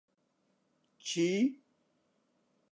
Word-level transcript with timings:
چی؟ 1.05 1.31